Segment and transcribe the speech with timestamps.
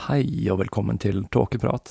[0.00, 1.90] Hei og velkommen til Tåkeprat.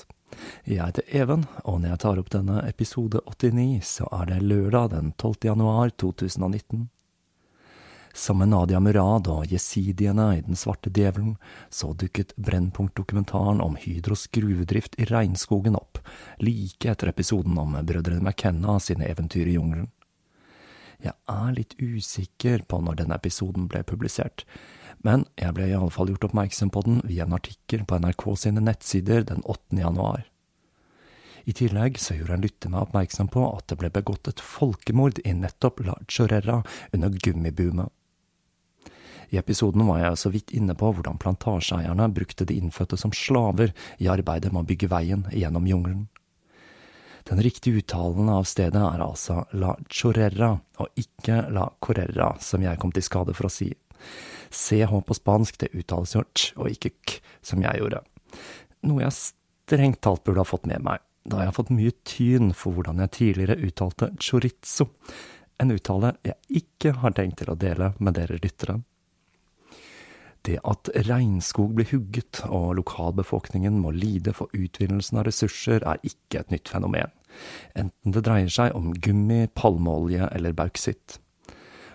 [0.66, 4.88] Jeg heter Even, og når jeg tar opp denne episode 89, så er det lørdag
[4.96, 5.36] den 12.
[5.46, 6.88] januar 2019.
[8.18, 11.36] Som med Nadia Murad og jesidiene i Den svarte djevelen,
[11.70, 16.02] så dukket Brennpunkt-dokumentaren om Hydros gruvedrift i regnskogen opp,
[16.42, 19.92] like etter episoden om brødrene McKenna sine eventyr i jungelen.
[21.00, 24.48] Jeg er litt usikker på når denne episoden ble publisert,
[25.05, 28.26] men jeg ble i alle fall gjort oppmerksom på den via en artikkel på NRK
[28.39, 29.80] sine nettsider den 8.
[29.80, 30.26] januar.
[31.49, 35.21] I tillegg så gjorde en lytter meg oppmerksom på at det ble begått et folkemord
[35.23, 36.59] i nettopp La Chorera
[36.93, 37.89] under gummiboomet.
[39.30, 43.76] I episoden var jeg så vidt inne på hvordan plantasjeeierne brukte de innfødte som slaver
[44.02, 46.08] i arbeidet med å bygge veien gjennom jungelen.
[47.30, 52.80] Den riktige uttalen av stedet er altså La Chorera og ikke La Correra, som jeg
[52.82, 53.70] kom til skade for å si.
[54.52, 58.02] CH på spansk, det uttales jo ch og ikke k, som jeg gjorde.
[58.89, 62.54] Noe jeg strengt talt burde ha fått med meg, da jeg har fått mye tyn
[62.58, 64.89] for hvordan jeg tidligere uttalte chorizo,
[65.59, 68.80] en uttale jeg ikke har tenkt til å dele med dere lyttere.
[70.48, 76.39] Det at regnskog blir hugget og lokalbefolkningen må lide for utvinnelsen av ressurser, er ikke
[76.39, 77.11] et nytt fenomen,
[77.76, 81.20] enten det dreier seg om gummi, palmeolje eller bauksitt.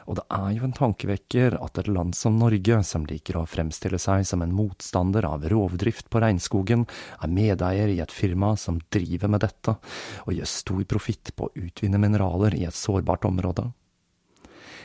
[0.04, 4.00] Og det er jo en tankevekker at et land som Norge, som liker å fremstille
[4.02, 6.86] seg som en motstander av rovdrift på regnskogen,
[7.20, 9.78] er medeier i et firma som driver med dette,
[10.26, 13.70] og gjør stor profitt på å utvinne mineraler i et sårbart område.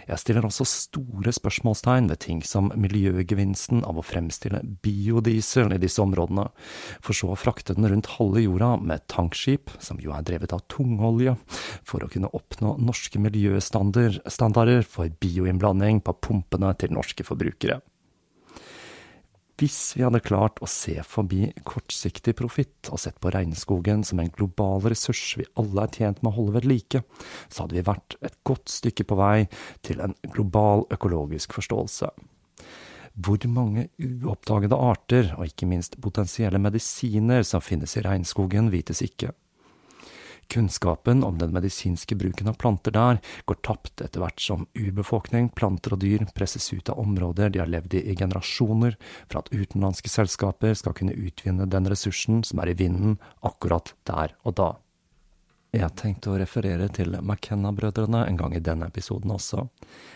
[0.10, 6.02] Jeg stiller også store spørsmålstegn ved ting som miljøgevinsten av å fremstille biodiesel i disse
[6.02, 6.48] områdene,
[7.06, 10.66] for så å frakte den rundt halve jorda med tankskip, som jo er drevet av
[10.72, 11.36] tungolje,
[11.86, 17.78] for å kunne oppnå norske miljøstandarder for bioinnblanding på pumpene til norske forbrukere.
[19.60, 24.32] Hvis vi hadde klart å se forbi kortsiktig profitt og sett på regnskogen som en
[24.32, 27.02] global ressurs vi alle er tjent med å holde ved like,
[27.52, 29.50] så hadde vi vært et godt stykke på vei
[29.84, 32.08] til en global økologisk forståelse.
[33.20, 39.34] Hvor mange uoppdagede arter, og ikke minst potensielle medisiner som finnes i regnskogen, vites ikke.
[40.50, 45.94] Kunnskapen om den medisinske bruken av planter der går tapt etter hvert som urbefolkning, planter
[45.94, 48.98] og dyr presses ut av områder de har levd i i generasjoner,
[49.30, 54.34] for at utenlandske selskaper skal kunne utvinne den ressursen som er i vinden akkurat der
[54.42, 54.70] og da.
[55.70, 59.68] Jeg tenkte å referere til McKenna-brødrene en gang i denne episoden også.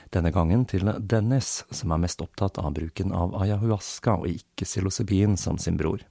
[0.09, 5.37] Denne gangen til Dennis, som er mest opptatt av bruken av ayahuasca og ikke psilocybin
[5.37, 6.01] som sin bror.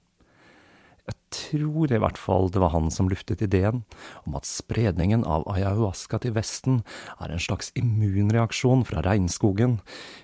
[1.03, 3.81] Jeg tror i hvert fall det var han som luftet ideen
[4.23, 6.79] om at spredningen av ayahuasca til Vesten
[7.17, 9.81] er en slags immunreaksjon fra regnskogen,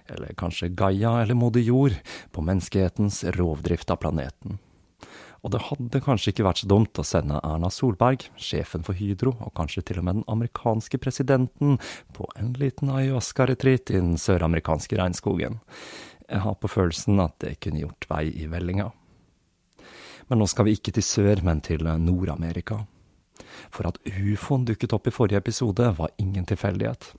[0.07, 1.97] eller kanskje Gaia eller moder jord,
[2.31, 4.59] på menneskehetens rovdrift av planeten.
[5.43, 9.35] Og det hadde kanskje ikke vært så dumt å sende Erna Solberg, sjefen for Hydro,
[9.39, 11.77] og kanskje til og med den amerikanske presidenten,
[12.15, 15.61] på en liten ayahuasca-retreat i den søramerikanske regnskogen.
[16.29, 18.91] Jeg har på følelsen at det kunne gjort vei i vellinga.
[20.29, 22.83] Men nå skal vi ikke til sør, men til Nord-Amerika.
[23.73, 27.13] For at ufoen dukket opp i forrige episode, var ingen tilfeldighet.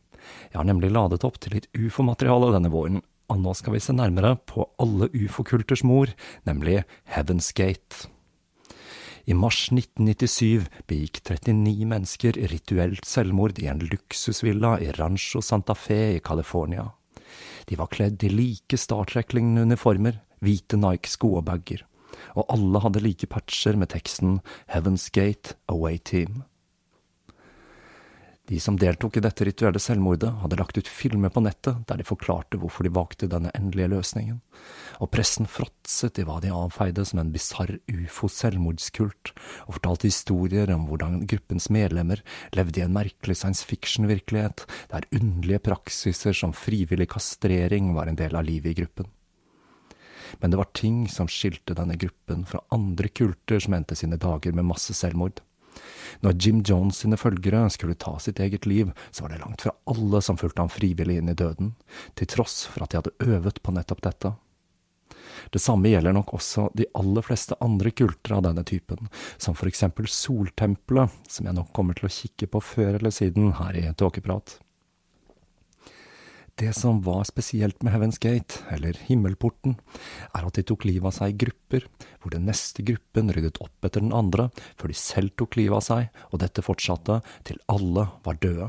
[0.52, 3.94] Jeg har nemlig ladet opp til litt ufo-materiale denne våren, og nå skal vi se
[3.94, 6.10] nærmere på alle ufo-kulters mor,
[6.46, 6.82] nemlig
[7.14, 8.08] Heaven's Gate.
[9.30, 16.16] I mars 1997 begikk 39 mennesker rituelt selvmord i en luksusvilla i Rancho Santa Fe
[16.16, 16.88] i California.
[17.68, 21.84] De var kledd i like Star Trek-lignende uniformer, hvite Nike-sko og bager,
[22.37, 24.38] og alle hadde like patcher med teksten
[24.72, 26.44] Heaven's Gate Away Team.
[28.50, 32.06] De som deltok i dette rituelle selvmordet, hadde lagt ut filmer på nettet der de
[32.06, 34.40] forklarte hvorfor de valgte denne endelige løsningen,
[34.99, 39.31] og pressen fråtset i hva de avfeide som en bisarr ufo-selvmordskult,
[39.69, 42.25] og fortalte historier om hvordan gruppens medlemmer
[42.58, 48.34] levde i en merkelig science fiction-virkelighet, der underlige praksiser som frivillig kastrering var en del
[48.34, 49.14] av livet i gruppen.
[50.38, 54.54] Men det var ting som skilte denne gruppen fra andre kulter som endte sine dager
[54.56, 55.42] med masse selvmord.
[56.20, 59.74] Når Jim Jones sine følgere skulle ta sitt eget liv, så var det langt fra
[59.90, 61.74] alle som fulgte ham frivillig inn i døden,
[62.18, 64.34] til tross for at de hadde øvet på nettopp dette.
[65.50, 69.08] Det samme gjelder nok også de aller fleste andre kulter av denne typen,
[69.40, 73.54] som for eksempel Soltempelet, som jeg nok kommer til å kikke på før eller siden
[73.58, 74.58] her i Tåkeprat.
[76.60, 79.78] Det som var spesielt med Heaven's Gate, eller Himmelporten,
[80.36, 81.86] er at de tok livet av seg i grupper,
[82.20, 85.86] hvor den neste gruppen ryddet opp etter den andre, før de selv tok livet av
[85.86, 88.66] seg, og dette fortsatte til alle var døde.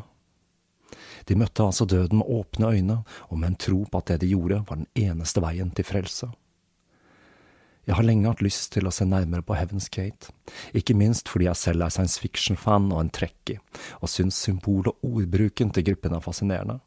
[1.27, 2.97] De møtte altså døden med åpne øyne,
[3.27, 6.29] og med en tro på at det de gjorde, var den eneste veien til frelse.
[7.89, 10.31] Jeg har lenge hatt lyst til å se nærmere på Heaven's Gate,
[10.71, 13.59] ikke minst fordi jeg selv er science fiction-fan og en trekkie,
[13.99, 16.79] og syns symbol- og ordbruken til gruppen er fascinerende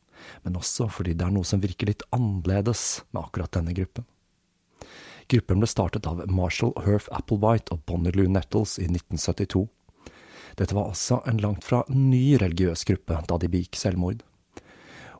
[0.42, 4.06] men også fordi det er noe som virker litt annerledes med akkurat denne gruppen.
[5.32, 9.64] Gruppen ble startet av Marshall Herf Applewhite og Bonnie Lou Nettles i 1972.
[10.58, 14.20] Dette var altså en langt fra ny religiøs gruppe da de begikk selvmord.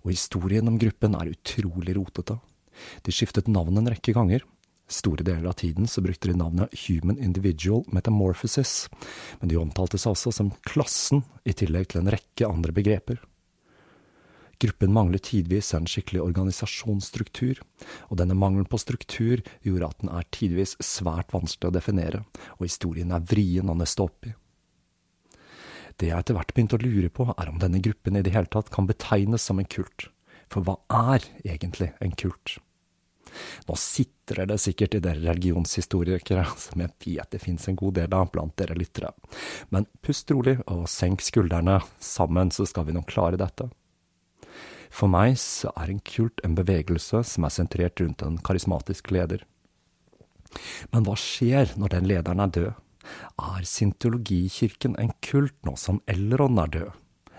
[0.04, 2.36] Og historien om gruppen er utrolig rotete.
[3.06, 4.44] De skiftet navn en rekke ganger.
[4.90, 8.90] Store deler av tiden så brukte de navnet Human Individual Metamorphosis,
[9.40, 13.22] men de omtalte seg også som Klassen, i tillegg til en rekke andre begreper.
[14.62, 17.60] Gruppen mangler tidvis en skikkelig organisasjonsstruktur,
[18.08, 22.24] og denne mangelen på struktur gjorde at den er tidvis svært vanskelig å definere,
[22.58, 24.34] og historien er vrien å nøste opp i.
[26.00, 28.50] Det jeg etter hvert begynte å lure på, er om denne gruppen i det hele
[28.50, 30.08] tatt kan betegnes som en kult.
[30.50, 30.78] For hva
[31.12, 32.58] er egentlig en kult?
[33.68, 38.14] Nå sitrer det sikkert i dere religionshistorikere, som jeg vet det fins en god del
[38.16, 39.14] av blant dere lyttere,
[39.74, 43.70] men pust rolig og senk skuldrene, sammen så skal vi nok klare dette.
[44.90, 49.44] For meg så er en kult en bevegelse som er sentrert rundt en karismatisk leder.
[50.92, 52.72] Men hva skjer når den lederen er død?
[53.42, 56.92] Er syntologikirken en kult nå som Elron er død?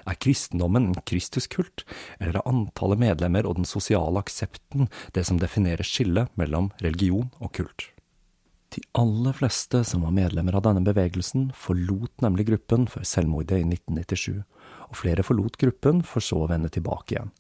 [0.06, 1.82] Er kristendommen en Kristuskult,
[2.20, 4.86] eller er antallet medlemmer og den sosiale aksepten
[5.18, 7.90] det som definerer skillet mellom religion og kult?
[8.76, 13.66] De aller fleste som var medlemmer av denne bevegelsen, forlot nemlig gruppen før selvmordet i
[13.66, 14.44] 1997,
[14.90, 17.34] og flere forlot gruppen for så å vende tilbake igjen.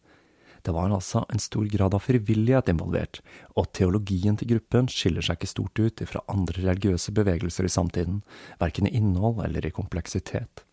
[0.65, 3.19] Det var altså en stor grad av frivillighet involvert,
[3.53, 8.23] og teologien til gruppen skiller seg ikke stort ut fra andre religiøse bevegelser i samtiden,
[8.57, 10.65] verken i innhold eller i kompleksitet.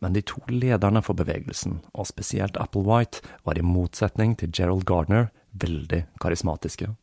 [0.00, 5.28] Men de to lederne for bevegelsen, og spesielt Applewhite, var i motsetning til Gerald Gardner
[5.52, 6.94] veldig karismatiske.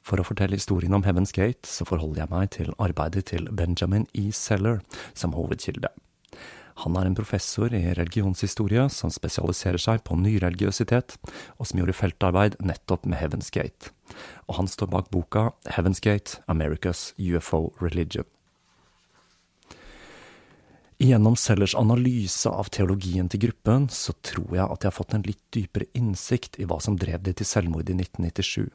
[0.00, 4.08] For å fortelle historien om Heaven's Gate, så forholder jeg meg til arbeidet til Benjamin
[4.16, 4.30] E.
[4.32, 4.80] Seller
[5.12, 5.92] som hovedkilde.
[6.80, 11.18] Han er en professor i religionshistorie som spesialiserer seg på nyreligiøsitet,
[11.60, 13.92] og som gjorde feltarbeid nettopp med Heaven's Gate.
[14.48, 18.24] Og han står bak boka Heaven's Gate, America's UFO Religion.
[21.00, 25.22] Gjennom Sellers analyse av teologien til gruppen, så tror jeg at jeg har fått en
[25.24, 28.66] litt dypere innsikt i hva som drev de til selvmord i 1997,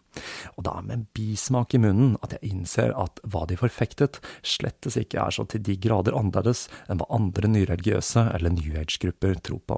[0.55, 4.17] og det er med en bismak i munnen at jeg innser at hva de forfektet,
[4.41, 9.37] slettes ikke er så til de grader annerledes enn hva andre nyreligiøse eller New Age-grupper
[9.45, 9.77] tror på.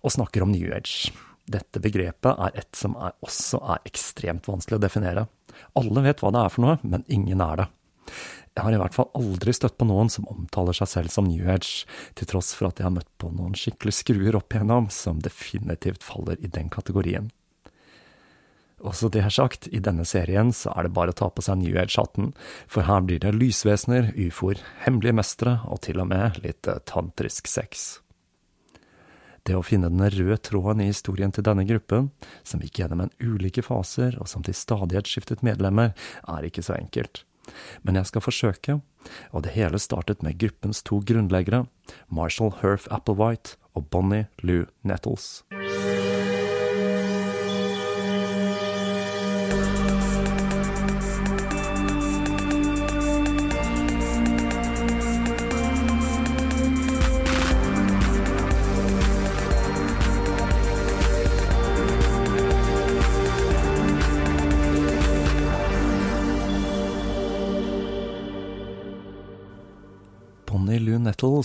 [0.00, 1.12] Og snakker om New Age.
[1.44, 5.28] Dette begrepet er et som er også er ekstremt vanskelig å definere.
[5.76, 7.68] Alle vet hva det er for noe, men ingen er det.
[8.56, 11.44] Jeg har i hvert fall aldri støtt på noen som omtaler seg selv som New
[11.52, 11.84] Age,
[12.16, 16.06] til tross for at jeg har møtt på noen skikkelig skruer opp igjennom som definitivt
[16.06, 17.28] faller i den kategorien.
[18.80, 21.60] Også det er sagt, i denne serien så er det bare å ta på seg
[21.60, 22.32] New Age-hatten,
[22.64, 27.86] for her blir det lysvesener, ufoer, hemmelige mestere og til og med litt tantrisk sex.
[29.46, 32.08] Det å finne den røde tråden i historien til denne gruppen,
[32.40, 35.92] som gikk gjennom en ulike faser og som til stadighet skiftet medlemmer,
[36.24, 37.25] er ikke så enkelt.
[37.82, 38.80] Men jeg skal forsøke,
[39.30, 41.66] og det hele startet med gruppens to grunnleggere,
[42.10, 45.45] Marshall Herf Applewhite og Bonnie Lou Nettles.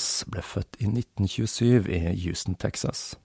[0.01, 3.17] Nettles ble født i 1927 i Houston, Texas.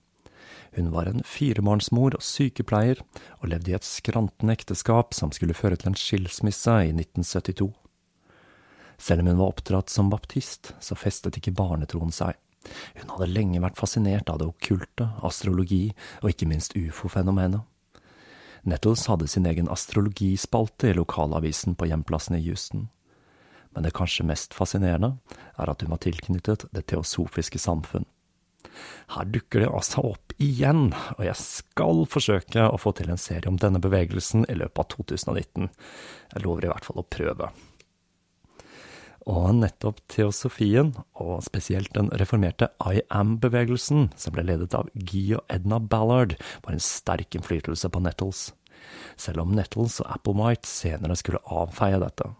[0.77, 2.99] Hun var en firebarnsmor og sykepleier,
[3.41, 7.71] og levde i et skrantende ekteskap som skulle føre til en skilsmisse i 1972.
[8.99, 12.37] Selv om hun var oppdratt som baptist, så festet ikke barnetroen seg.
[13.01, 17.65] Hun hadde lenge vært fascinert av det okkulte, astrologi og ikke minst ufo-fenomenet.
[18.69, 22.91] Nettles hadde sin egen astrologispalte i lokalavisen på hjemplassen i Houston
[23.77, 25.19] men det kanskje mest fascinerende
[25.61, 28.07] er at hun var tilknyttet Det teosofiske samfunn.
[29.13, 33.49] Her dukker det altså opp igjen, og jeg skal forsøke å få til en serie
[33.51, 35.69] om denne bevegelsen i løpet av 2019.
[36.33, 37.51] Jeg lover i hvert fall å prøve.
[39.27, 45.45] Og nettopp teosofien, og spesielt den reformerte I Am-bevegelsen, som ble ledet av Guy og
[45.53, 48.49] Edna Ballard, var en sterk innflytelse på Nettles,
[49.21, 52.31] selv om Nettles og Applewhite senere skulle avfeie dette.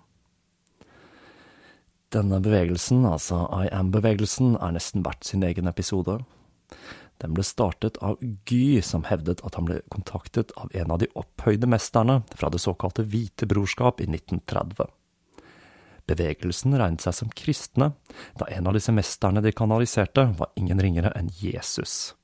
[2.17, 6.15] Denne bevegelsen, altså I Am-bevegelsen, er nesten verdt sin egen episode.
[7.21, 8.17] Den ble startet av
[8.49, 12.63] Gy, som hevdet at han ble kontaktet av en av de opphøyde mesterne fra det
[12.65, 14.89] såkalte Hvite brorskap i 1930.
[16.09, 17.91] Bevegelsen regnet seg som kristne,
[18.41, 22.15] da en av disse mesterne de kanaliserte, var ingen ringere enn Jesus.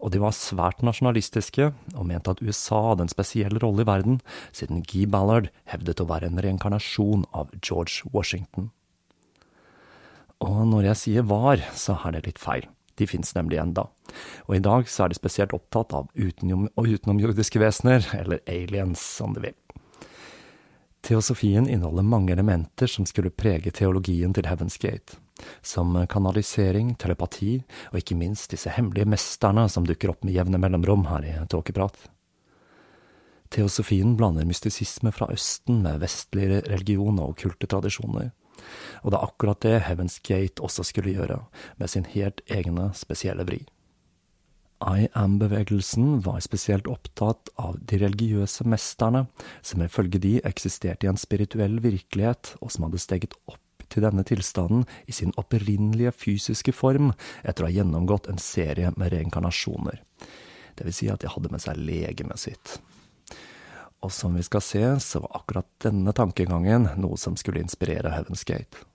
[0.00, 4.20] Og de var svært nasjonalistiske, og mente at USA hadde en spesiell rolle i verden,
[4.48, 8.70] siden Guy Ballard hevdet å være en reinkarnasjon av George Washington.
[10.40, 12.68] Og når jeg sier var, så er det litt feil.
[12.96, 13.86] De fins nemlig enda.
[14.48, 19.36] Og i dag så er de spesielt opptatt av utenom, utenomjordiske vesener, eller aliens, som
[19.36, 19.56] de vil.
[21.04, 25.16] Teosofien inneholder mange elementer som skulle prege teologien til Heaven's Gate,
[25.64, 31.06] som kanalisering, telepati og ikke minst disse hemmelige mesterne som dukker opp med jevne mellomrom
[31.08, 31.96] her i Tåkeprat.
[33.50, 38.28] Teosofien blander mystisisme fra Østen med vestlig religion og okkulte tradisjoner
[39.02, 41.42] og det er akkurat det Heaven's Gate også skulle gjøre,
[41.76, 43.62] med sin helt egne, spesielle vri.
[44.80, 49.26] I Am-bevegelsen var spesielt opptatt av de religiøse mesterne,
[49.60, 53.60] som ifølge de eksisterte i en spirituell virkelighet, og som hadde steget opp
[53.90, 57.10] til denne tilstanden i sin opprinnelige fysiske form
[57.42, 60.00] etter å ha gjennomgått en serie med reinkarnasjoner.
[60.78, 62.78] Det vil si at de hadde med seg legemet sitt.
[64.00, 68.46] Og som vi skal se, så var akkurat denne tankegangen noe som skulle inspirere Heaven's
[68.48, 68.86] Gate.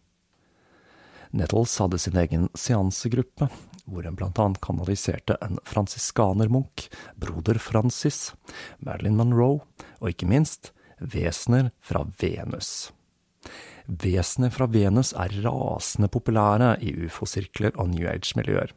[1.35, 3.49] Nettles hadde sin egen seansegruppe,
[3.85, 6.87] hvor en blant annet kanaliserte en fransiskanermunk,
[7.19, 8.31] broder Francis,
[8.79, 9.59] Marilyn Monroe
[9.99, 12.93] og ikke minst vesener fra Venus.
[13.85, 18.71] Vesener fra Venus er rasende populære i ufo-sirkler og New Age-miljøer.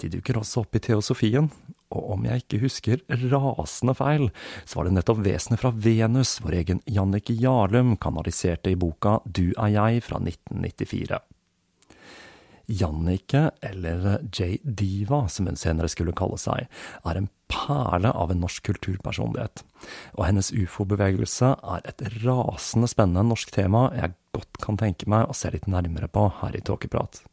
[0.00, 1.50] De dukker også opp i teosofien,
[1.92, 4.30] og om jeg ikke husker rasende feil,
[4.64, 9.52] så var det nettopp vesenet fra Venus vår egen Jannicke Jarlum kanaliserte i boka Du
[9.52, 11.20] er jeg fra 1994.
[12.72, 14.56] Jannicke, eller J.
[14.62, 16.68] Diva som hun senere skulle kalle seg,
[17.04, 19.64] er en perle av en norsk kulturpersonlighet,
[20.16, 25.36] og hennes ufo-bevegelse er et rasende spennende norsk tema jeg godt kan tenke meg å
[25.36, 27.24] se litt nærmere på her i Tåkeprat.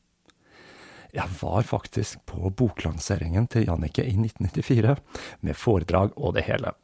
[1.15, 4.97] Jeg var faktisk på boklanseringen til Jannicke i 1994,
[5.41, 6.75] med foredrag og det hele.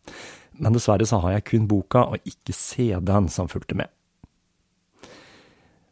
[0.58, 3.91] Men dessverre så har jeg kun boka og ikke CD-en som fulgte med.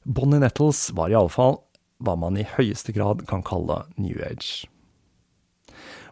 [0.04, 1.62] Bonnie Nettles var iallfall
[2.04, 4.66] hva man i høyeste grad kan kalle New Age.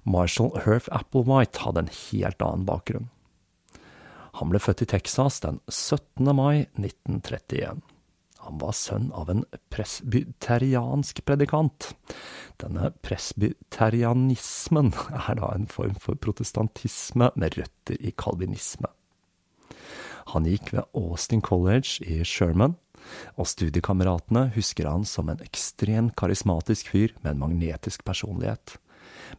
[0.04, 3.10] Marshall Herf Applewhite hadde en helt annen bakgrunn.
[4.40, 6.32] Han ble født i Texas den 17.
[6.36, 7.82] mai 1931.
[8.52, 11.94] Han var sønn av en presbyteriansk predikant.
[12.60, 14.92] Denne presbyterianismen
[15.30, 18.92] er da en form for protestantisme med røtter i kalvinisme.
[20.36, 22.76] Han gikk ved Austin College i Sherman,
[23.40, 28.76] og studiekameratene husker han som en ekstremt karismatisk fyr med en magnetisk personlighet.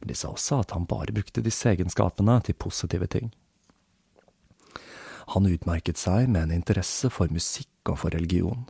[0.00, 3.34] Men de sa også at han bare brukte disse egenskapene til positive ting.
[5.36, 8.64] Han utmerket seg med en interesse for musikk og for religion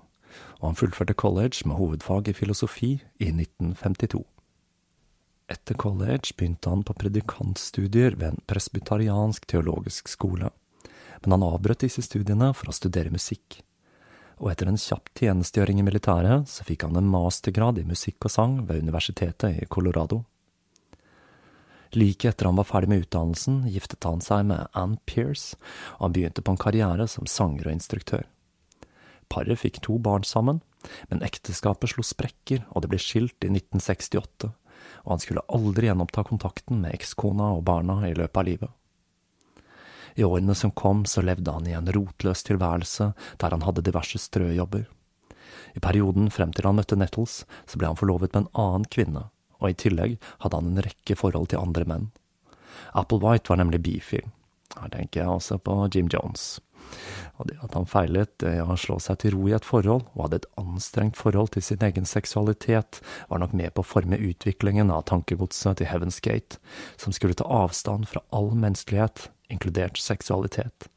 [0.60, 4.22] og han fullførte college med hovedfag i filosofi i 1952.
[5.52, 10.50] Etter college begynte han på predikantstudier ved en presbyteriansk teologisk skole,
[11.22, 13.60] men han avbrøt disse studiene for å studere musikk.
[14.42, 18.34] Og etter en kjapp tjenestegjøring i militæret, så fikk han en mastergrad i musikk og
[18.34, 20.24] sang ved universitetet i Colorado.
[21.92, 25.58] Like etter han var ferdig med utdannelsen, giftet han seg med Ann Pierce,
[25.98, 28.24] og han begynte på en karriere som sanger og instruktør.
[29.32, 30.60] Paret fikk to barn sammen,
[31.08, 34.50] men ekteskapet slo sprekker, og det ble skilt i 1968,
[35.02, 38.78] og han skulle aldri gjenoppta kontakten med ekskona og barna i løpet av livet.
[40.14, 44.20] I årene som kom, så levde han i en rotløs tilværelse der han hadde diverse
[44.20, 44.84] strøjobber.
[45.72, 49.24] I perioden frem til han møtte Nettles, så ble han forlovet med en annen kvinne,
[49.62, 52.10] og i tillegg hadde han en rekke forhold til andre menn.
[52.92, 54.28] Applewhite var nemlig bifil.
[54.76, 56.60] Her tenker jeg også på Jim Jones.
[57.40, 60.26] Og det at han feilet det å slå seg til ro i et forhold, og
[60.26, 64.92] hadde et anstrengt forhold til sin egen seksualitet, var nok med på å forme utviklingen
[64.94, 66.60] av tankegodset til Heaven's Gate,
[67.00, 70.88] som skulle ta avstand fra all menneskelighet, inkludert seksualitet.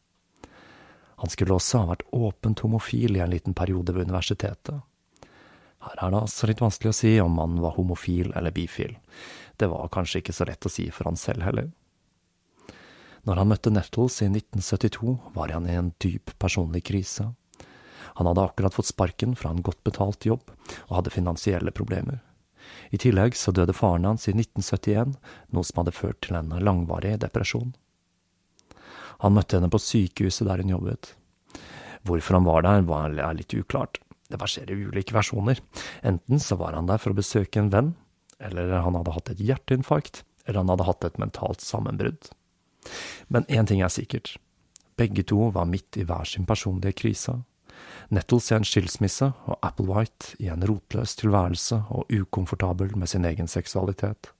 [1.23, 4.83] Han skulle også ha vært åpent homofil i en liten periode ved universitetet.
[5.85, 8.95] Her er det altså litt vanskelig å si om mannen var homofil eller bifil.
[9.55, 11.69] Det var kanskje ikke så lett å si for han selv heller.
[13.25, 17.31] Når han møtte Nettles i 1972, var han i en dyp personlig krise.
[18.15, 20.51] Han hadde akkurat fått sparken fra en godt betalt jobb,
[20.87, 22.21] og hadde finansielle problemer.
[22.93, 25.17] I tillegg så døde faren hans i 1971,
[25.53, 27.73] noe som hadde ført til en langvarig depresjon.
[29.25, 31.13] Han møtte henne på sykehuset der hun jobbet.
[32.05, 33.99] Hvorfor han var der, var litt uklart.
[34.29, 35.61] Det verserer ulike versjoner.
[36.05, 37.93] Enten så var han der for å besøke en venn,
[38.37, 42.29] eller han hadde hatt et hjerteinfarkt, eller han hadde hatt et mentalt sammenbrudd.
[43.27, 44.35] Men én ting er sikkert.
[44.97, 47.39] Begge to var midt i hver sin personlige krise.
[48.09, 53.47] Nettles i en skilsmisse, og Applewhite i en rotløs tilværelse og ukomfortabel med sin egen
[53.51, 54.31] seksualitet.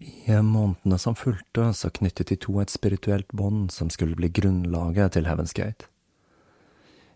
[0.00, 5.12] I månedene som fulgte, så knyttet de to et spirituelt bånd som skulle bli grunnlaget
[5.16, 5.88] til Heaven's Gate.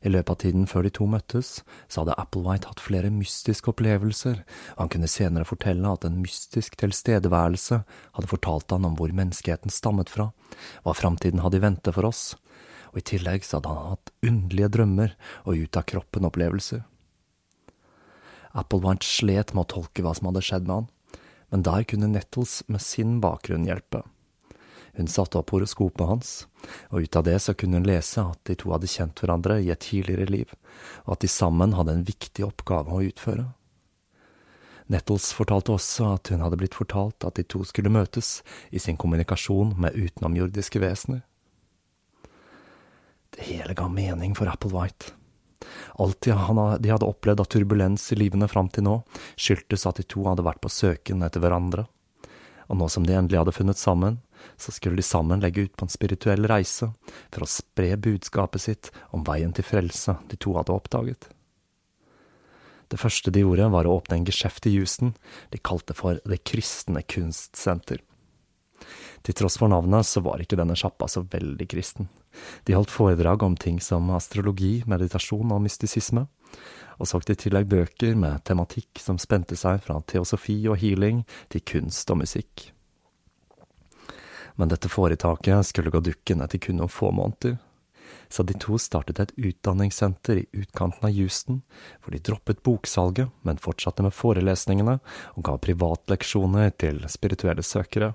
[0.04, 1.50] I løpet av tiden før de to møttes,
[1.88, 4.42] så hadde Applewhite hatt flere mystiske opplevelser,
[4.76, 9.72] og han kunne senere fortelle at en mystisk tilstedeværelse hadde fortalt han om hvor menneskeheten
[9.72, 10.31] stammet fra,
[10.85, 12.35] hva framtiden hadde i vente for oss,
[12.92, 15.14] og i tillegg så hadde han hatt underlige drømmer
[15.48, 16.85] og ut-av-kroppen-opplevelser.
[18.55, 20.90] Applewhite slet med å tolke hva som hadde skjedd med han,
[21.50, 24.05] men der kunne Nettles med sin bakgrunn hjelpe.
[24.94, 26.30] Hun satte opp horoskopet hans,
[26.94, 29.72] og ut av det så kunne hun lese at de to hadde kjent hverandre i
[29.74, 30.54] et tidligere liv,
[31.04, 33.48] og at de sammen hadde en viktig oppgave å utføre.
[34.92, 38.98] Nettles fortalte også at hun hadde blitt fortalt at de to skulle møtes i sin
[39.00, 41.24] kommunikasjon med utenomjordiske vesener.
[43.35, 45.16] Det hele ga mening for Applewhite.
[45.98, 48.98] Alt de hadde opplevd av turbulens i livene fram til nå,
[49.40, 51.87] skyldtes at de to hadde vært på søken etter hverandre,
[52.68, 54.20] og nå som de endelig hadde funnet sammen,
[54.57, 56.90] så skulle de sammen legge ut på en spirituell reise
[57.30, 61.28] for å spre budskapet sitt om veien til frelse de to hadde oppdaget.
[62.92, 65.14] Det første de gjorde, var å åpne en geskjeft i Houston
[65.50, 68.02] de kalte for Det kristne kunstsenter.
[69.24, 72.11] Til tross for navnet så var ikke denne sjappa så veldig kristen.
[72.68, 76.26] De holdt foredrag om ting som astrologi, meditasjon og mystisisme,
[77.00, 81.64] og solgte i tillegg bøker med tematikk som spente seg fra teosofi og healing til
[81.66, 82.68] kunst og musikk
[84.55, 87.57] men dette foretaket skulle gå dukken etter kun noen få måneder.
[88.29, 91.61] Så de to startet et utdanningssenter i utkanten av Houston,
[92.03, 94.99] hvor de droppet boksalget, men fortsatte med forelesningene
[95.35, 98.14] og ga privatleksjoner til spirituelle søkere.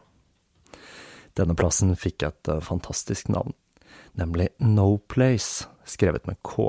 [1.39, 3.53] Denne plassen fikk et uh, fantastisk navn,
[4.19, 6.67] nemlig No Place, skrevet med K.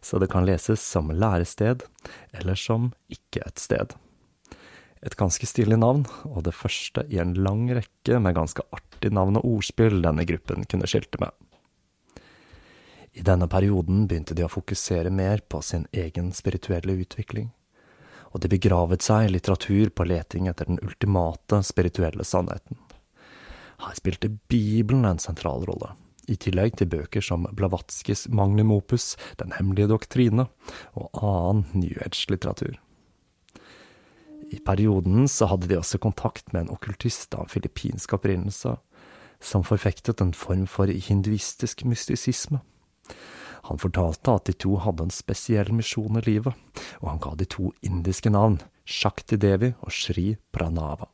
[0.00, 1.84] Så det kan leses som lærested,
[2.32, 3.96] eller som ikke et sted.
[5.04, 9.36] Et ganske stilig navn, og det første i en lang rekke med ganske artig navn
[9.36, 11.34] og ordspill denne gruppen kunne skilte med.
[13.14, 17.52] I denne perioden begynte de å fokusere mer på sin egen spirituelle utvikling,
[18.32, 22.80] og de begravet seg i litteratur på leting etter den ultimate spirituelle sannheten.
[23.84, 25.92] Her spilte Bibelen en sentral rolle,
[26.26, 30.48] i tillegg til bøker som Blavatskis Magnum opus Den hemmelige doktrine
[30.96, 32.78] og annen New Age-litteratur.
[34.50, 38.76] I perioden så hadde de også kontakt med en okkultist av filippinsk opprinnelse,
[39.40, 42.60] som forfektet en form for hinduistisk mystisisme.
[43.64, 46.52] Han fortalte at de to hadde en spesiell misjon i livet,
[47.00, 51.08] og han ga de to indiske navn, Shakti Devi og Shri Pranava.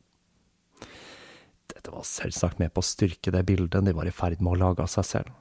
[1.71, 4.59] Dette var selvsagt med på å styrke det bildet de var i ferd med å
[4.65, 5.31] lage av seg selv,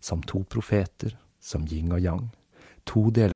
[0.00, 2.28] som to profeter, som yin og yang,
[2.88, 3.35] to deler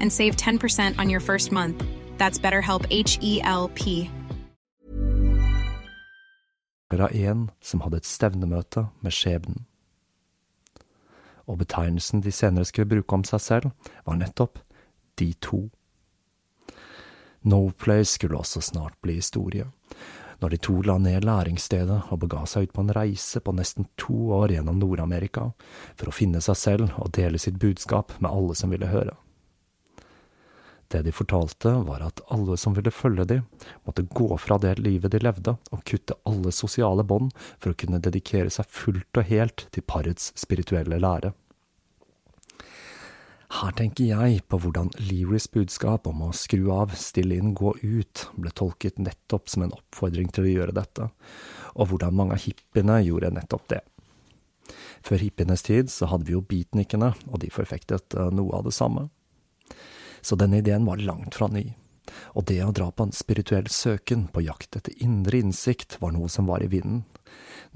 [0.00, 1.82] and save 10% on your first month.
[2.18, 4.10] That's BetterHelp E L P.
[6.90, 9.64] av en som hadde et stevnemøte med skjebnen.
[11.46, 13.70] Og betegnelsen de senere skulle bruke om seg selv,
[14.04, 14.58] var nettopp
[15.18, 15.68] de to.
[17.78, 19.66] Place skulle også snart bli historie,
[20.40, 23.86] når de to la ned læringsstedet og bega seg ut på en reise på nesten
[23.96, 25.52] to år gjennom Nord-Amerika
[25.94, 29.14] for å finne seg selv og dele sitt budskap med alle som ville høre.
[30.88, 33.46] Det de fortalte, var at alle som ville følge dem,
[33.86, 38.02] måtte gå fra det livet de levde, og kutte alle sosiale bånd for å kunne
[38.02, 41.32] dedikere seg fullt og helt til parets spirituelle lære.
[43.56, 48.24] Her tenker jeg på hvordan Learys budskap om å skru av, stille inn, gå ut
[48.34, 51.10] ble tolket nettopp som en oppfordring til å gjøre dette,
[51.74, 53.82] og hvordan mange av hippiene gjorde nettopp det.
[55.06, 58.74] Før hippienes tid så hadde vi jo beatnikene, og de forfektet eh, noe av det
[58.74, 59.06] samme
[60.26, 61.68] så denne ideen var langt fra ny.
[62.34, 66.30] Og det å dra på en spirituell søken på jakt etter indre innsikt var noe
[66.32, 67.04] som var i vinden,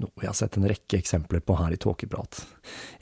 [0.01, 2.41] noe jeg har sett en rekke eksempler på her i Tåkeprat,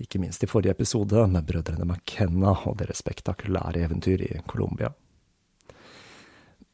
[0.05, 4.91] ikke minst i forrige episode med brødrene McKenna og deres spektakulære eventyr i Colombia.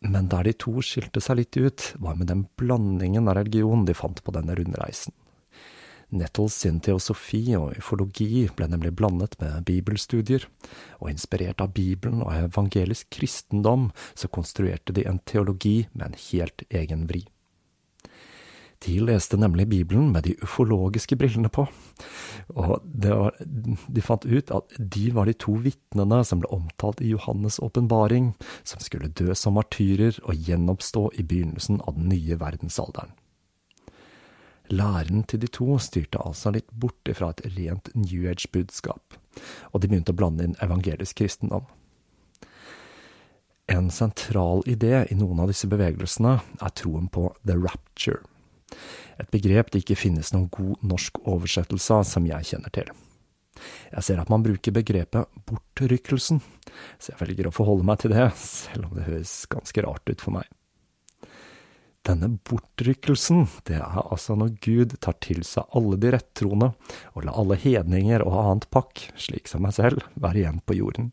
[0.05, 3.95] Men der de to skilte seg litt ut, var med den blandingen av religion de
[3.97, 5.15] fant på denne rundreisen.
[6.15, 10.47] Nettles sin teosofi og ufologi ble nemlig blandet med bibelstudier,
[11.01, 16.63] og inspirert av Bibelen og evangelisk kristendom, så konstruerte de en teologi med en helt
[16.71, 17.25] egen vri.
[18.86, 21.65] De leste nemlig Bibelen med de ufologiske brillene på,
[22.54, 27.10] og var, de fant ut at de var de to vitnene som ble omtalt i
[27.13, 28.34] Johannes' åpenbaring,
[28.67, 33.15] som skulle dø som martyrer og gjenoppstå i begynnelsen av den nye verdensalderen.
[34.73, 39.17] Læren til de to styrte altså litt bort ifra et rent New Age-budskap,
[39.71, 41.67] og de begynte å blande inn evangelisk kristendom.
[43.69, 48.21] En sentral idé i noen av disse bevegelsene er troen på the rapture,
[49.21, 52.89] et begrep det ikke finnes noen god norsk oversettelse av som jeg kjenner til.
[53.93, 56.41] Jeg ser at man bruker begrepet bortrykkelsen,
[56.99, 60.23] så jeg velger å forholde meg til det, selv om det høres ganske rart ut
[60.23, 60.49] for meg.
[62.06, 66.74] Denne bortrykkelsen, det er altså når Gud tar til seg alle de rettroende,
[67.18, 71.10] og lar alle hedninger og annet pakk, slik som meg selv, være igjen på jorden.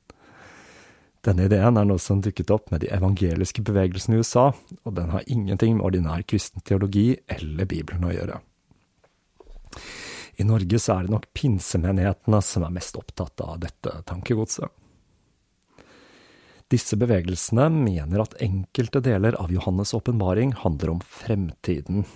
[1.25, 4.51] Denne ideen er noe som dukket opp med de evangeliske bevegelsene i USA,
[4.83, 8.41] og den har ingenting med ordinær kristen teologi eller Bibelen å gjøre.
[10.43, 14.69] I Norge så er det nok pinsemenighetene som er mest opptatt av dette tankegodset.
[16.73, 22.07] Disse bevegelsene mener at enkelte deler av Johannes' åpenbaring handler om fremtiden,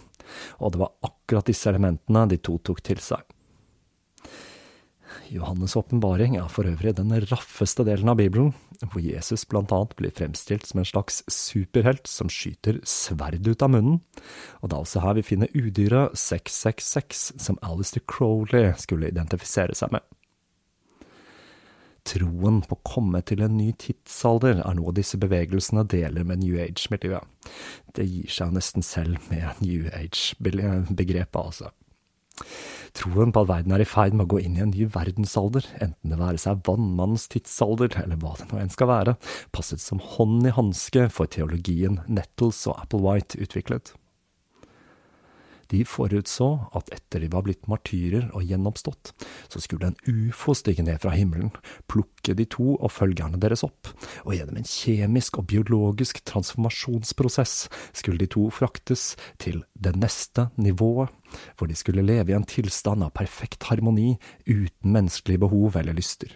[0.57, 3.21] og det var akkurat disse elementene de to tok til seg.
[5.29, 10.67] Johannes' åpenbaring er for øvrig den raffeste delen av Bibelen, hvor Jesus annet blir fremstilt
[10.67, 14.01] som en slags superhelt som skyter sverd ut av munnen,
[14.63, 19.93] og det er også her vi finner udyret 666, som Alistair Crowley skulle identifisere seg
[19.93, 20.16] med.
[22.07, 26.55] Troen på å komme til en ny tidsalder er noe disse bevegelsene deler med New
[26.63, 27.27] Age-miljøet.
[27.97, 31.73] Det gir seg nesten selv med New Age-begrepet, altså.
[32.97, 35.67] Troen på at verden er i ferd med å gå inn i en ny verdensalder,
[35.85, 39.17] enten det være seg vannmannens tidsalder eller hva det nå enn skal være,
[39.57, 43.97] passet som hånd i hanske for teologien Nettles og Applewhite utviklet.
[45.73, 46.49] De forutså
[46.79, 49.13] at etter de var blitt martyrer og gjennomstått,
[49.51, 51.53] så skulle en ufo stige ned fra himmelen,
[51.91, 53.91] plukke de to og følgerne deres opp,
[54.25, 61.11] og gjennom en kjemisk og biologisk transformasjonsprosess skulle de to fraktes til det neste nivået,
[61.59, 64.15] hvor de skulle leve i en tilstand av perfekt harmoni
[64.47, 66.31] uten menneskelige behov eller lyster.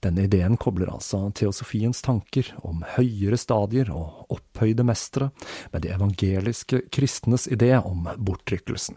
[0.00, 5.28] Denne ideen kobler altså teosofiens tanker om høyere stadier og opphøyde mestere
[5.74, 8.96] med de evangeliske kristnes idé om bortrykkelsen.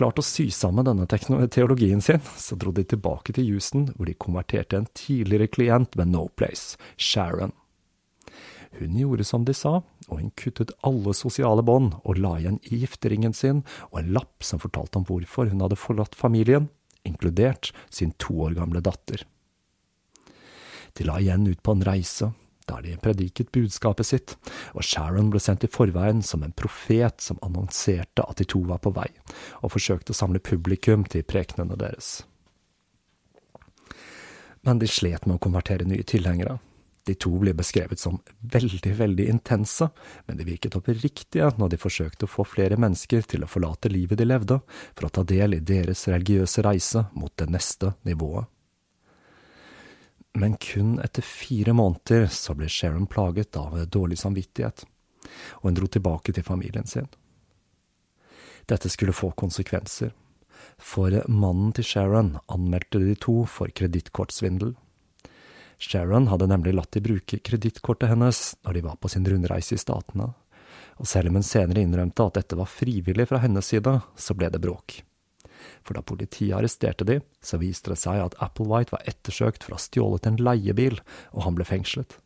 [0.00, 4.16] Klart å sy sammen denne teologien sin, så dro de tilbake til Houston, hvor de
[4.16, 7.52] konverterte en tidligere klient ved No Place, Sharon.
[8.78, 12.78] Hun gjorde som de sa, og hun kuttet alle sosiale bånd og la igjen i
[12.80, 16.70] gifteringen sin og en lapp som fortalte om hvorfor hun hadde forlatt familien,
[17.04, 19.26] inkludert sin to år gamle datter.
[20.96, 22.30] De la igjen ut på en reise,
[22.70, 24.36] der de prediket budskapet sitt,
[24.74, 28.82] og Sharon ble sendt i forveien som en profet som annonserte at de to var
[28.84, 29.08] på vei,
[29.60, 32.20] og forsøkte å samle publikum til prekenene deres.
[34.66, 36.58] Men de slet med å konvertere nye tilhengere.
[37.08, 38.18] De to ble beskrevet som
[38.52, 39.88] veldig, veldig intense,
[40.28, 44.20] men de virket oppriktige når de forsøkte å få flere mennesker til å forlate livet
[44.20, 44.60] de levde,
[44.92, 48.52] for å ta del i deres religiøse reise mot det neste nivået
[50.34, 54.84] men kun etter fire måneder så ble Sharon plaget av dårlig samvittighet,
[55.60, 57.08] og hun dro tilbake til familien sin.
[58.70, 60.12] Dette skulle få konsekvenser,
[60.78, 64.76] for mannen til Sharon anmeldte de to for kredittkortsvindel.
[65.80, 69.80] Sharon hadde nemlig latt de bruke kredittkortet hennes når de var på sin rundreise i
[69.80, 70.30] Statene,
[71.00, 74.52] og selv om hun senere innrømte at dette var frivillig fra hennes side, så ble
[74.52, 75.00] det bråk
[75.86, 79.78] for da politiet arresterte de, så viste det seg at Applewhite var ettersøkt for å
[79.78, 81.00] ha stjålet en leiebil,
[81.34, 82.16] og han ble fengslet.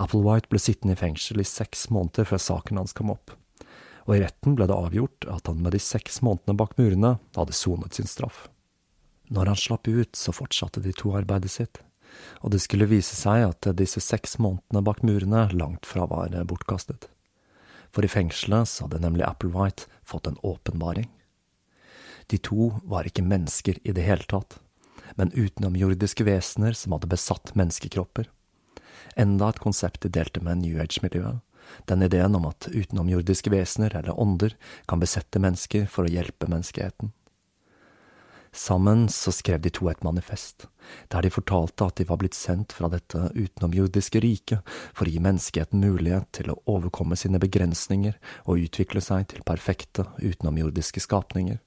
[0.00, 3.34] Applewhite ble sittende i fengsel i seks måneder før saken hans kom opp,
[4.06, 7.56] og i retten ble det avgjort at han med de seks månedene bak murene hadde
[7.56, 8.46] sonet sin straff.
[9.32, 11.80] Når han slapp ut, så fortsatte de to arbeidet sitt,
[12.44, 17.08] og det skulle vise seg at disse seks månedene bak murene langt fra var bortkastet.
[17.92, 21.10] For i fengselet så hadde nemlig Applewhite fått en åpenbaring.
[22.32, 24.56] De to var ikke mennesker i det hele tatt,
[25.20, 28.30] men utenomjordiske vesener som hadde besatt menneskekropper.
[29.20, 31.42] Enda et konsept de delte med New Age-miljøet,
[31.84, 34.54] den ideen om at utenomjordiske vesener, eller ånder,
[34.88, 37.12] kan besette mennesker for å hjelpe menneskeheten.
[38.56, 40.66] Sammen så skrev de to et manifest,
[41.12, 45.20] der de fortalte at de var blitt sendt fra dette utenomjordiske riket for å gi
[45.24, 51.60] menneskeheten mulighet til å overkomme sine begrensninger og utvikle seg til perfekte utenomjordiske skapninger.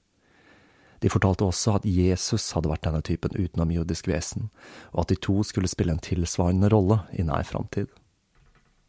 [1.00, 4.48] De fortalte også at Jesus hadde vært denne typen utenomjordisk vesen,
[4.94, 7.90] og at de to skulle spille en tilsvarende rolle i nær framtid.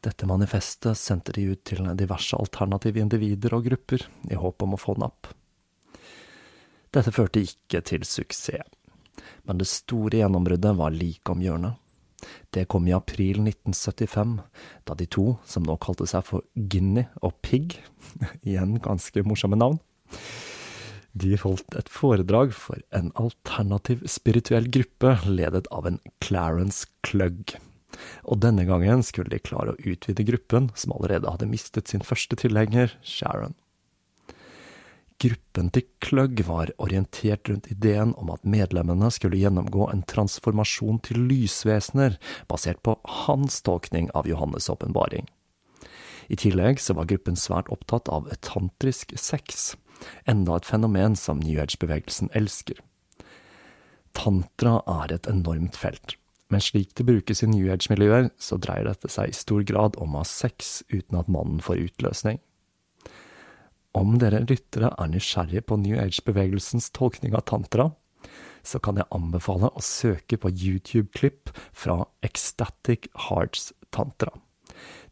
[0.05, 4.81] Dette manifestet sendte de ut til diverse alternative individer og grupper, i håp om å
[4.81, 5.31] få napp.
[6.95, 8.63] Dette førte ikke til suksess,
[9.47, 11.75] men det store gjennombruddet var like om hjørnet.
[12.53, 14.37] Det kom i april 1975,
[14.87, 17.77] da de to, som nå kalte seg for Guinea og Pig,
[18.47, 19.79] igjen ganske morsomme navn,
[21.21, 27.55] de holdt et foredrag for en alternativ spirituell gruppe ledet av en Clarence Clugg.
[28.27, 32.37] Og denne gangen skulle de klare å utvide gruppen, som allerede hadde mistet sin første
[32.39, 33.55] tilhenger, Sharon.
[35.17, 41.23] Gruppen til Clugg var orientert rundt ideen om at medlemmene skulle gjennomgå en transformasjon til
[41.31, 42.19] lysvesener,
[42.51, 42.93] basert på
[43.25, 45.25] hans tolkning av Johannes' åpenbaring.
[46.29, 49.73] I tillegg så var gruppen svært opptatt av tantrisk sex,
[50.29, 52.79] enda et fenomen som New Age-bevegelsen elsker.
[54.17, 56.15] Tantra er et enormt felt,
[56.49, 60.15] men slik det brukes i New Age-miljøer, så dreier dette seg i stor grad om
[60.15, 62.41] å ha sex uten at mannen får utløsning.
[63.97, 67.91] Om dere lyttere er nysgjerrige på New Age-bevegelsens tolkning av tantra,
[68.67, 74.33] så kan jeg anbefale å søke på YouTube-klipp fra Ecstatic Hearts Tantra.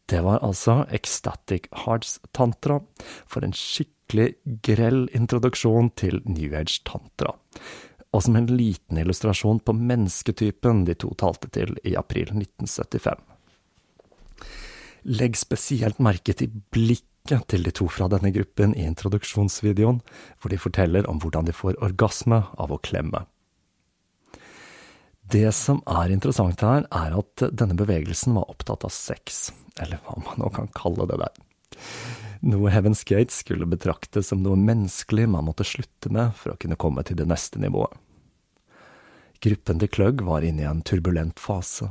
[0.05, 2.81] Det var altså Ecstatic Hearts Tantra,
[3.25, 3.94] for en skikkelig
[4.65, 7.35] grell introduksjon til New Age Tantra.
[8.15, 13.19] og som en liten illustrasjon på mennesketypen de to talte til i april 1975.
[15.19, 19.99] Legg spesielt merke til blikket til de to fra denne gruppen i introduksjonsvideoen,
[20.39, 23.25] hvor de forteller om hvordan de får orgasme av å klemme.
[25.25, 29.49] Det som er interessant her, er at denne bevegelsen var opptatt av sex,
[29.81, 31.41] eller hva man nå kan kalle det der.
[32.45, 36.77] Noe Heaven's Gate skulle betraktes som noe menneskelig man måtte slutte med for å kunne
[36.77, 37.95] komme til det neste nivået.
[39.41, 41.87] Gruppen til Kløgg var inne i en turbulent fase,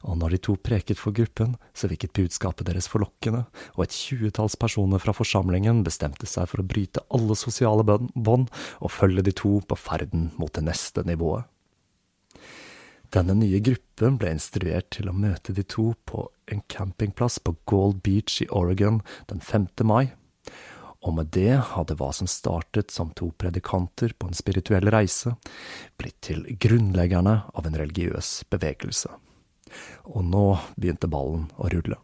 [0.00, 3.44] og når de to preket for gruppen, så virket budskapet deres forlokkende,
[3.76, 8.92] og et tjuetalls personer fra forsamlingen bestemte seg for å bryte alle sosiale bånd og
[8.92, 11.44] følge de to på ferden mot det neste nivået.
[13.08, 18.02] Denne nye gruppen ble instruert til å møte de to på en campingplass på Gold
[18.04, 19.70] Beach i Oregon den 5.
[19.88, 20.10] mai,
[21.00, 25.32] og med det hadde hva som startet som to predikanter på en spirituell reise,
[25.96, 29.14] blitt til grunnleggerne av en religiøs bevegelse.
[30.12, 30.44] Og nå
[30.76, 31.96] begynte ballen å rulle.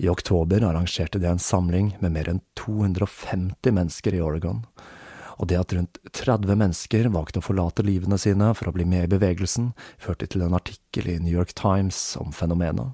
[0.00, 4.62] I oktober arrangerte de en samling med mer enn 250 mennesker i Oregon,
[5.40, 9.06] og det at rundt 30 mennesker valgte å forlate livene sine for å bli med
[9.06, 12.92] i bevegelsen, førte til en artikkel i New York Times om fenomenet.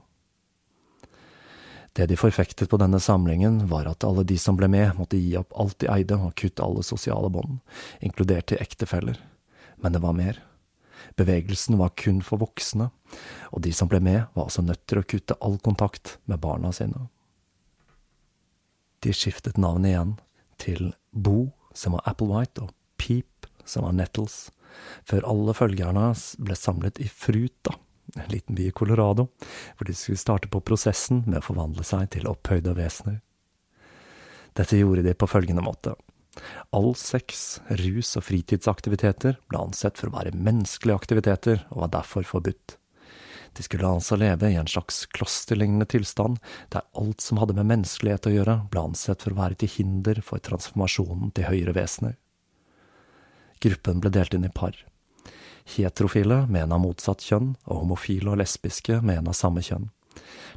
[1.96, 5.32] Det de forfektet på denne samlingen, var at alle de som ble med, måtte gi
[5.40, 7.58] opp alt de eide og kutte alle sosiale bånd,
[8.04, 9.18] inkludert til ektefeller.
[9.82, 10.38] Men det var mer.
[11.16, 12.90] Bevegelsen var kun for voksne,
[13.50, 16.70] og de som ble med, var altså nødt til å kutte all kontakt med barna
[16.76, 17.08] sine.
[19.02, 20.16] De skiftet navnet igjen
[20.60, 24.46] til Bo som var Applewhite, og Peep, som var Nettles,
[25.08, 26.08] før alle følgerne
[26.42, 27.76] ble samlet i Fruta,
[28.16, 29.28] en liten by i Colorado,
[29.76, 33.20] hvor de skulle starte på prosessen med å forvandle seg til opphøyde vesener.
[34.56, 35.92] Dette gjorde de på følgende måte.
[36.76, 42.28] All sex, rus og fritidsaktiviteter ble ansett for å være menneskelige aktiviteter og var derfor
[42.28, 42.76] forbudt.
[43.56, 46.36] De skulle altså leve i en slags klosterlignende tilstand,
[46.68, 50.20] der alt som hadde med menneskelighet å gjøre, ble ansett for å være til hinder
[50.24, 52.18] for transformasjonen til høyere vesener.
[53.64, 54.76] Gruppen ble delt inn i par.
[55.76, 59.88] Heterofile med en av motsatt kjønn, og homofile og lesbiske med en av samme kjønn.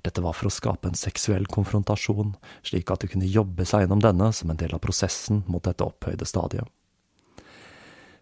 [0.04, 2.36] Dette var for å skape en seksuell konfrontasjon,
[2.68, 5.88] slik at de kunne jobbe seg gjennom denne som en del av prosessen mot dette
[5.88, 6.68] opphøyde stadiet.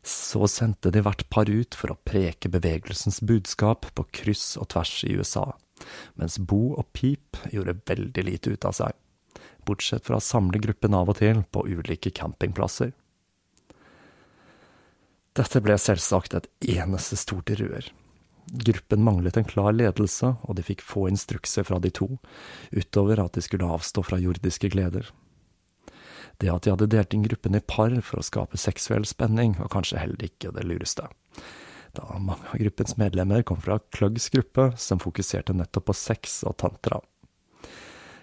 [0.08, 5.02] Så sendte de hvert par ut for å preke bevegelsens budskap på kryss og tvers
[5.04, 5.50] i USA,
[6.16, 8.96] mens Bo og Pip gjorde veldig lite ut av seg,
[9.68, 12.96] bortsett fra å samle gruppen av og til på ulike campingplasser.
[15.38, 16.48] Dette ble selvsagt et
[16.80, 17.92] eneste stort rør.
[18.48, 22.14] Gruppen manglet en klar ledelse, og de fikk få instrukser fra de to,
[22.72, 25.12] utover at de skulle avstå fra jordiske gleder.
[26.38, 29.72] Det at de hadde delt inn gruppen i par for å skape seksuell spenning, var
[29.74, 31.08] kanskje heller ikke det lureste.
[31.98, 36.60] Da mange av gruppens medlemmer kom fra Kluggs gruppe, som fokuserte nettopp på sex og
[36.62, 37.02] tantra.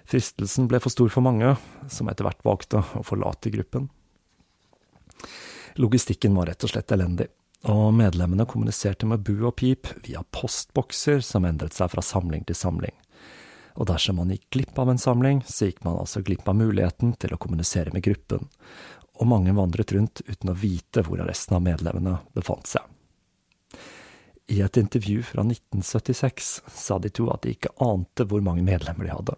[0.07, 1.57] Fristelsen ble for stor for mange,
[1.90, 3.88] som etter hvert valgte å forlate gruppen.
[5.81, 7.33] Logistikken var rett og slett elendig,
[7.66, 12.59] og medlemmene kommuniserte med bu og pip via postbokser som endret seg fra samling til
[12.59, 12.94] samling
[13.74, 17.14] og dersom man gikk glipp av en samling, så gikk man altså glipp av muligheten
[17.18, 18.46] til å kommunisere med gruppen,
[19.14, 22.82] og mange vandret rundt uten å vite hvor resten av medlemmene befant seg.
[24.52, 29.06] I et intervju fra 1976 sa de to at de ikke ante hvor mange medlemmer
[29.06, 29.37] de hadde,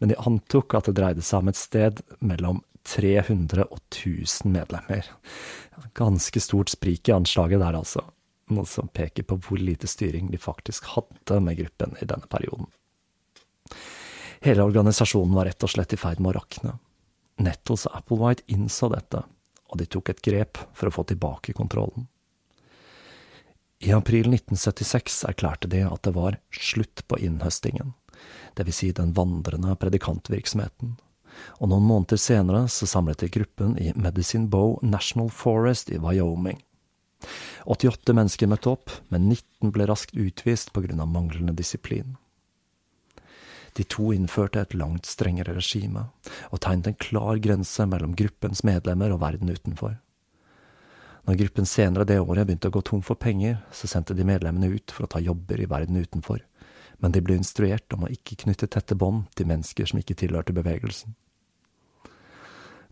[0.00, 5.06] men de antok at det dreide seg om et sted mellom 300 og 1000 medlemmer.
[5.94, 8.02] Ganske stort sprik i anslaget der, altså,
[8.50, 12.66] noe som peker på hvor lite styring de faktisk hadde med gruppen i denne perioden.
[14.44, 16.76] Hele organisasjonen var rett og slett i ferd med å rakne.
[17.42, 19.24] Nettles og Applewhite innså dette,
[19.68, 22.06] og de tok et grep for å få tilbake kontrollen.
[23.78, 27.94] I april 1976 erklærte de at det var slutt på innhøstingen,
[28.58, 30.96] vil si den vandrende predikantvirksomheten,
[31.62, 36.58] og noen måneder senere så samlet de gruppen i Medicine Bow National Forest i Wyoming.
[37.70, 42.16] 88 mennesker møtte opp, men 19 ble raskt utvist av manglende disiplin.
[43.76, 46.08] De to innførte et langt strengere regime,
[46.50, 49.98] og tegnet en klar grense mellom gruppens medlemmer og verden utenfor.
[51.28, 54.70] Når gruppen senere det året begynte å gå tom for penger, så sendte de medlemmene
[54.72, 56.40] ut for å ta jobber i verden utenfor,
[57.04, 60.56] men de ble instruert om å ikke knytte tette bånd til mennesker som ikke tilhørte
[60.56, 61.12] bevegelsen.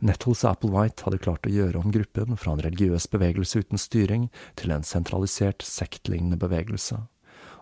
[0.05, 4.28] Nettles Applewhite hadde klart å gjøre om gruppen fra en religiøs bevegelse uten styring
[4.61, 7.01] til en sentralisert, sektlignende bevegelse,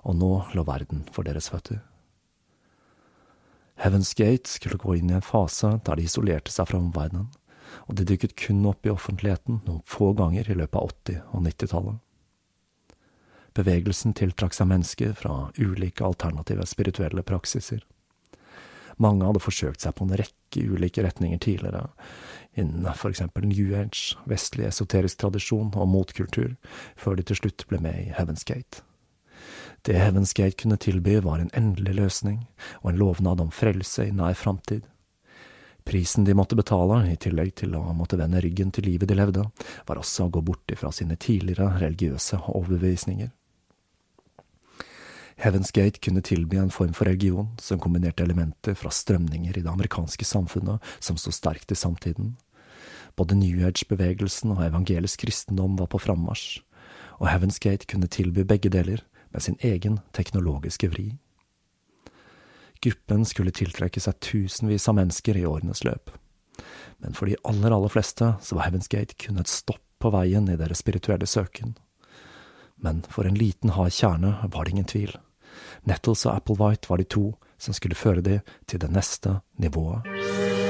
[0.02, 1.84] og nå lå verden for deres føtter.
[3.80, 7.30] Heaven's Gate skulle gå inn i en fase der de isolerte seg fra omverdenen,
[7.88, 11.46] og de dukket kun opp i offentligheten noen få ganger i løpet av 80- og
[11.48, 11.98] 90-tallet.
[13.54, 17.84] Bevegelsen tiltrakk seg mennesker fra ulike alternative spirituelle praksiser.
[19.02, 21.88] Mange hadde forsøkt seg på en rekke ulike retninger tidligere,
[22.54, 26.54] innen for eksempel New Age, vestlig esoterisk tradisjon og motkultur,
[26.96, 28.82] før de til slutt ble med i Heaven's Gate.
[29.84, 32.46] Det Heaven's Gate kunne tilby, var en endelig løsning
[32.80, 34.86] og en lovnad om frelse i nær framtid.
[35.84, 39.44] Prisen de måtte betale, i tillegg til å måtte vende ryggen til livet de levde,
[39.84, 43.28] var også å gå bort ifra sine tidligere religiøse overbevisninger.
[45.44, 49.68] Heaven's Gate kunne tilby en form for religion som kombinerte elementer fra strømninger i det
[49.68, 52.38] amerikanske samfunnet som sto sterkt i samtiden.
[53.20, 56.62] Både New Age-bevegelsen og evangelisk kristendom var på frammarsj,
[57.20, 59.04] og Heaven's Gate kunne tilby begge deler
[59.34, 61.08] med sin egen teknologiske vri.
[62.84, 66.12] Gruppen skulle tiltrekke seg tusenvis av mennesker i årenes løp.
[67.02, 70.46] Men for de aller, aller fleste så var Heaven's Gate kun et stopp på veien
[70.52, 71.74] i deres spirituelle søken.
[72.76, 75.16] Men for en liten, hard kjerne var det ingen tvil.
[75.88, 80.63] Nettles og Applewhite var de to som skulle føre de til det neste nivået.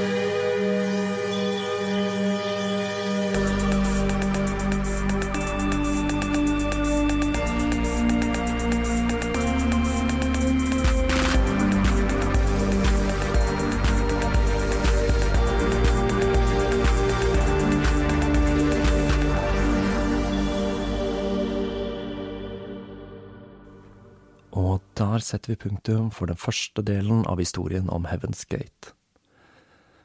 [25.25, 28.93] Setter vi punktum for den første delen av historien om Heaven's Gate.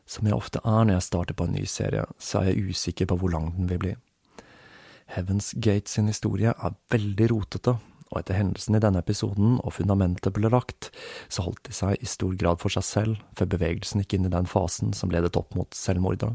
[0.09, 3.09] Som jeg ofte er når jeg starter på en ny serie, så er jeg usikker
[3.09, 3.93] på hvor lang den vil bli.
[5.13, 7.75] Heaven's Gate sin historie er veldig rotete,
[8.09, 10.89] og etter hendelsen i denne episoden og fundamentet ble lagt,
[11.29, 14.33] så holdt de seg i stor grad for seg selv før bevegelsen gikk inn i
[14.33, 16.31] den fasen som ledet opp mot selvmordet.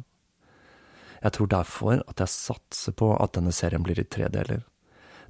[1.25, 4.63] Jeg tror derfor at jeg satser på at denne serien blir i tre deler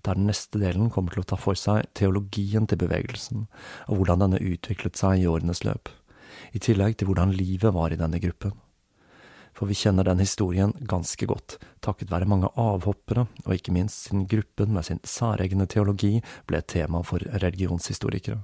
[0.04, 3.46] der den neste delen kommer til å ta for seg teologien til bevegelsen,
[3.88, 5.90] og hvordan denne utviklet seg i årenes løp,
[6.52, 8.54] i tillegg til hvordan livet var i denne gruppen.
[9.54, 14.26] For vi kjenner den historien ganske godt, takket være mange avhoppere, og ikke minst siden
[14.30, 18.42] gruppen med sin særegne teologi ble et tema for religionshistorikere.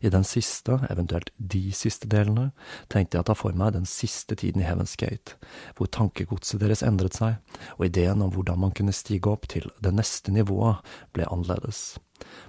[0.00, 2.50] I den siste, eventuelt de siste delene,
[2.92, 5.38] tenkte jeg å ta for meg den siste tiden i Heaven's Gate,
[5.78, 7.40] hvor tankegodset deres endret seg,
[7.78, 10.84] og ideen om hvordan man kunne stige opp til det neste nivået
[11.16, 11.98] ble annerledes.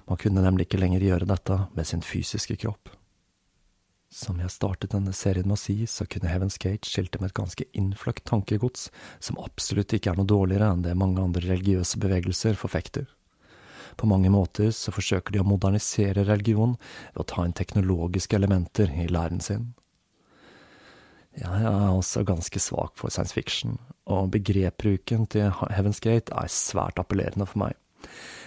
[0.06, 2.90] Man kunne nemlig ikke lenger gjøre dette med sin fysiske kropp.
[4.10, 7.38] Som jeg startet denne serien med å si, så kunne Heaven's Gate skilte med et
[7.38, 8.88] ganske innfløkt tankegods,
[9.22, 13.06] som absolutt ikke er noe dårligere enn det mange andre religiøse bevegelser forfekter.
[14.00, 16.78] På mange måter så forsøker de å modernisere religion
[17.12, 19.74] ved å ta inn teknologiske elementer i læren sin.
[21.36, 23.76] Jeg er også ganske svak for science fiction,
[24.08, 27.76] og begrepbruken til Heaven's Gate er svært appellerende for meg.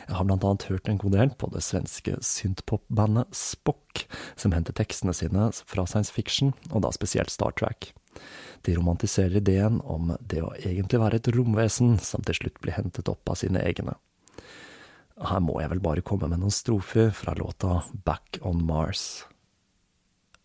[0.09, 4.03] Jeg har blant annet hørt en god del på det svenske synthpop-bandet Spock,
[4.35, 7.93] som henter tekstene sine fra science fiction, og da spesielt Star Trek.
[8.65, 13.11] De romantiserer ideen om det å egentlig være et romvesen som til slutt blir hentet
[13.11, 13.95] opp av sine egne.
[15.23, 19.25] Her må jeg vel bare komme med noen strofer fra låta Back on Mars.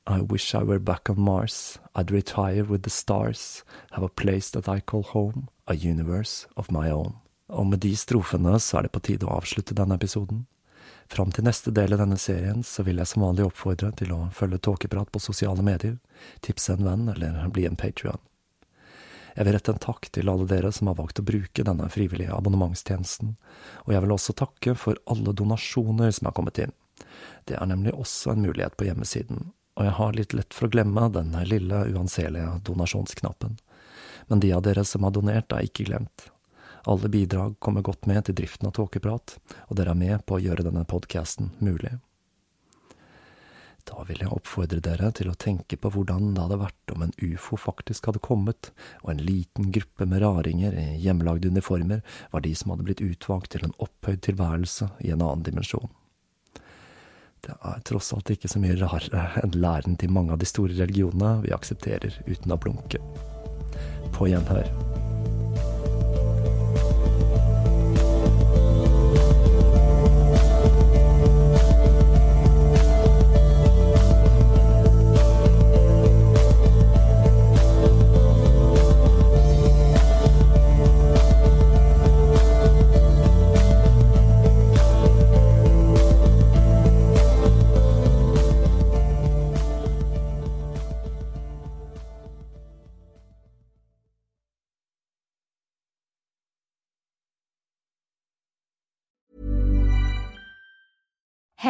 [0.07, 4.51] I wish I were back on Mars, I'd retire with the stars, have a place
[4.51, 7.19] that I call home, a universe of my own.
[7.49, 10.47] Og med de strofene så er det på tide å avslutte denne episoden.
[11.09, 14.27] Fram til neste del av denne serien så vil jeg som vanlig oppfordre til å
[14.33, 15.99] følge Tåkeprat på sosiale medier,
[16.45, 18.21] tipse en venn eller bli en patrion.
[19.39, 22.35] Jeg vil rette en takk til alle dere som har valgt å bruke denne frivillige
[22.35, 23.37] abonnementstjenesten,
[23.85, 26.75] og jeg vil også takke for alle donasjoner som har kommet inn.
[27.47, 30.73] Det er nemlig også en mulighet på hjemmesiden, og jeg har litt lett for å
[30.75, 33.55] glemme denne lille, uanselige donasjonsknappen.
[34.27, 36.27] Men de av dere som har donert, er ikke glemt.
[36.91, 40.43] Alle bidrag kommer godt med til driften av Tåkeprat, og dere er med på å
[40.43, 41.95] gjøre denne podkasten mulig.
[43.89, 47.15] Da vil jeg oppfordre dere til å tenke på hvordan det hadde vært om en
[47.25, 48.71] ufo faktisk hadde kommet,
[49.05, 53.55] og en liten gruppe med raringer i hjemmelagde uniformer var de som hadde blitt utvalgt
[53.55, 55.89] til en opphøyd tilværelse i en annen dimensjon.
[57.45, 60.75] Det er tross alt ikke så mye rarere enn læren til mange av de store
[60.77, 63.01] religionene vi aksepterer uten å blunke.
[64.13, 64.88] På gjenhør.